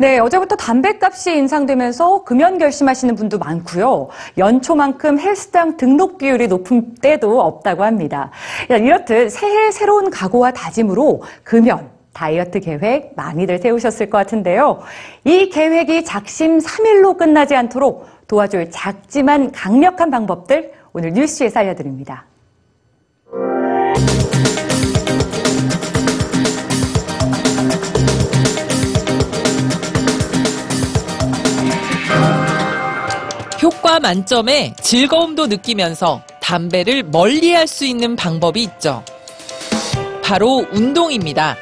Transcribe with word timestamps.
네, 0.00 0.18
어제부터 0.18 0.56
담배값이 0.56 1.36
인상되면서 1.36 2.24
금연 2.24 2.56
결심하시는 2.56 3.14
분도 3.16 3.36
많고요. 3.36 4.08
연초만큼 4.38 5.20
헬스장 5.20 5.76
등록 5.76 6.16
비율이 6.16 6.48
높은 6.48 6.94
때도 6.94 7.38
없다고 7.42 7.84
합니다. 7.84 8.30
이렇듯 8.70 9.30
새해 9.30 9.70
새로운 9.70 10.08
각오와 10.08 10.52
다짐으로 10.52 11.22
금연, 11.44 11.90
다이어트 12.14 12.60
계획 12.60 13.12
많이들 13.14 13.58
세우셨을 13.58 14.08
것 14.08 14.16
같은데요. 14.16 14.80
이 15.24 15.50
계획이 15.50 16.06
작심 16.06 16.60
삼일로 16.60 17.18
끝나지 17.18 17.54
않도록 17.54 18.06
도와줄 18.26 18.70
작지만 18.70 19.52
강력한 19.52 20.10
방법들 20.10 20.72
오늘 20.94 21.10
뉴스에 21.10 21.50
알려드립니다. 21.54 22.29
효과 33.90 33.98
만점에 33.98 34.72
즐거움도 34.80 35.48
느끼면서 35.48 36.22
담배를 36.40 37.02
멀리 37.02 37.52
할 37.52 37.66
수 37.66 37.84
있는 37.84 38.14
방법이 38.14 38.62
있죠. 38.62 39.02
바로 40.22 40.64
운동입니다. 40.70 41.56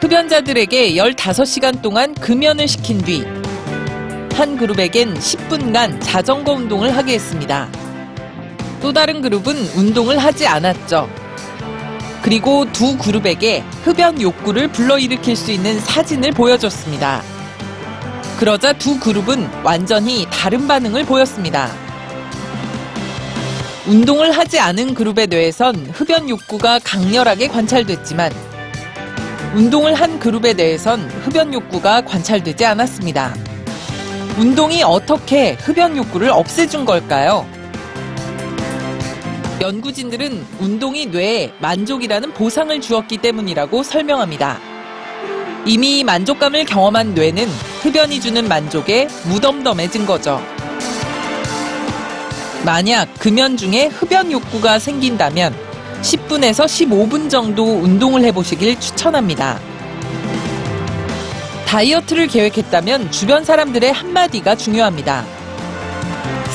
흡연자들에게 0.00 0.92
15시간 0.92 1.82
동안 1.82 2.14
금연을 2.14 2.68
시킨 2.68 2.98
뒤, 2.98 3.24
한 4.34 4.56
그룹에겐 4.56 5.14
10분간 5.14 5.98
자전거 6.00 6.52
운동을 6.52 6.96
하게 6.96 7.14
했습니다. 7.14 7.68
또 8.80 8.92
다른 8.92 9.20
그룹은 9.20 9.56
운동을 9.74 10.18
하지 10.18 10.46
않았죠. 10.46 11.10
그리고 12.22 12.70
두 12.70 12.96
그룹에게 12.98 13.64
흡연 13.82 14.22
욕구를 14.22 14.68
불러일으킬 14.68 15.34
수 15.34 15.50
있는 15.50 15.80
사진을 15.80 16.30
보여줬습니다. 16.30 17.33
그러자 18.38 18.72
두 18.72 18.98
그룹은 18.98 19.48
완전히 19.62 20.26
다른 20.30 20.66
반응을 20.66 21.04
보였습니다. 21.04 21.70
운동을 23.86 24.32
하지 24.32 24.58
않은 24.58 24.94
그룹의 24.94 25.28
뇌에선 25.28 25.76
흡연 25.92 26.28
욕구가 26.28 26.80
강렬하게 26.80 27.48
관찰됐지만 27.48 28.32
운동을 29.54 29.94
한 29.94 30.18
그룹에 30.18 30.54
대해선 30.54 31.00
흡연 31.22 31.54
욕구가 31.54 32.00
관찰되지 32.00 32.64
않았습니다. 32.66 33.34
운동이 34.36 34.82
어떻게 34.82 35.52
흡연 35.52 35.96
욕구를 35.96 36.30
없애준 36.30 36.84
걸까요? 36.84 37.46
연구진들은 39.60 40.44
운동이 40.58 41.06
뇌에 41.06 41.52
만족이라는 41.60 42.32
보상을 42.32 42.80
주었기 42.80 43.18
때문이라고 43.18 43.84
설명합니다. 43.84 44.73
이미 45.66 46.04
만족감을 46.04 46.66
경험한 46.66 47.14
뇌는 47.14 47.48
흡연이 47.82 48.20
주는 48.20 48.46
만족에 48.46 49.08
무덤덤해진 49.24 50.04
거죠. 50.04 50.40
만약 52.64 53.12
금연 53.18 53.56
중에 53.56 53.86
흡연 53.86 54.30
욕구가 54.30 54.78
생긴다면 54.78 55.54
10분에서 56.02 56.66
15분 56.66 57.30
정도 57.30 57.64
운동을 57.64 58.24
해보시길 58.24 58.78
추천합니다. 58.78 59.58
다이어트를 61.66 62.26
계획했다면 62.26 63.10
주변 63.10 63.44
사람들의 63.44 63.90
한마디가 63.90 64.56
중요합니다. 64.56 65.24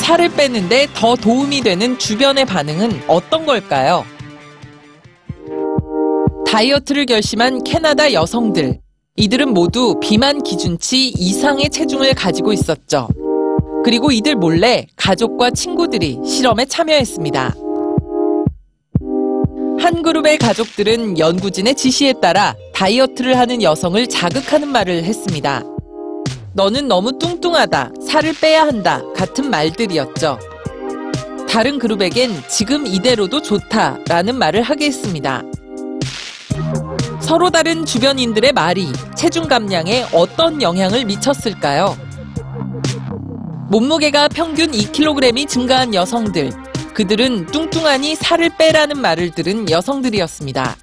살을 0.02 0.30
빼는데 0.30 0.88
더 0.94 1.16
도움이 1.16 1.62
되는 1.62 1.98
주변의 1.98 2.46
반응은 2.46 3.04
어떤 3.08 3.46
걸까요? 3.46 4.06
다이어트를 6.48 7.06
결심한 7.06 7.64
캐나다 7.64 8.14
여성들. 8.14 8.80
이들은 9.20 9.54
모두 9.54 10.00
비만 10.00 10.42
기준치 10.44 11.10
이상의 11.10 11.70
체중을 11.70 12.14
가지고 12.14 12.54
있었죠. 12.54 13.10
그리고 13.84 14.14
이들 14.14 14.38
몰래 14.38 14.88
가족과 14.96 15.52
친구들이 15.52 16.20
실험에 16.26 16.64
참여했습니다. 16.64 17.54
한 19.78 20.04
그룹의 20.04 20.38
가족들은 20.38 21.20
연구진의 21.20 21.76
지시에 21.76 22.14
따라 22.22 22.56
다이어트를 22.74 23.38
하는 23.38 23.62
여성을 23.62 24.08
자극하는 24.08 24.70
말을 24.70 25.04
했습니다. 25.04 25.64
너는 26.54 26.88
너무 26.88 27.20
뚱뚱하다, 27.20 27.92
살을 28.08 28.34
빼야 28.40 28.68
한다 28.68 29.02
같은 29.18 29.50
말들이었죠. 29.50 30.40
다른 31.50 31.78
그룹에겐 31.78 32.32
지금 32.48 32.88
이대로도 32.88 33.42
좋다라는 33.42 34.38
말을 34.38 34.62
하게 34.62 34.86
했습니다. 34.86 35.44
서로 37.30 37.52
다른 37.52 37.86
주변인들의 37.86 38.54
말이 38.54 38.92
체중 39.16 39.48
감량에 39.48 40.08
어떤 40.14 40.64
영향을 40.64 41.06
미쳤을까요? 41.06 41.96
몸무게가 43.70 44.30
평균 44.30 44.72
2kg이 44.72 45.48
증가한 45.48 45.94
여성들, 45.94 46.50
그들은 46.96 47.46
뚱뚱하니 47.46 48.16
살을 48.16 48.50
빼라는 48.58 49.00
말을 49.00 49.30
들은 49.30 49.70
여성들이었습니다. 49.70 50.76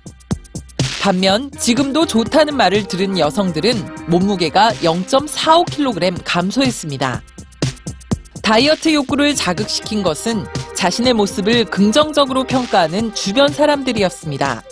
반면 1.03 1.51
지금도 1.59 2.07
좋다는 2.07 2.57
말을 2.57 2.87
들은 2.87 3.19
여성들은 3.19 4.07
몸무게가 4.07 4.71
0.45kg 4.75 6.21
감소했습니다. 6.25 7.23
다이어트 8.45 8.95
욕구를 8.95 9.35
자극시킨 9.35 10.05
것은 10.05 10.47
자신의 10.77 11.15
모습을 11.15 11.65
긍정적으로 11.65 12.45
평가하는 12.45 13.15
주변 13.15 13.49
사람들이었습니다. 13.49 14.63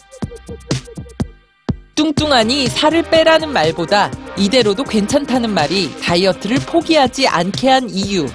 뚱뚱하니 1.94 2.66
살을 2.69 3.03
빼라는 3.03 3.53
말보다 3.53 4.10
이대로도 4.37 4.84
괜찮다는 4.84 5.50
말이 5.50 5.91
다이어트를 6.00 6.59
포기하지 6.59 7.28
않게 7.28 7.69
한 7.69 7.88
이유. 7.88 8.27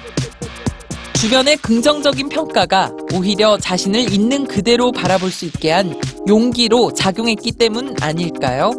주변의 1.14 1.58
긍정적인 1.58 2.30
평가가 2.30 2.92
오히려 3.12 3.58
자신을 3.58 4.10
있는 4.10 4.46
그대로 4.46 4.90
바라볼 4.90 5.30
수 5.30 5.44
있게 5.44 5.70
한 5.70 5.94
용기로 6.26 6.94
작용했기 6.94 7.52
때문 7.52 7.94
아닐까요? 8.00 8.72